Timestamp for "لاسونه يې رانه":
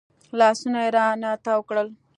0.39-1.31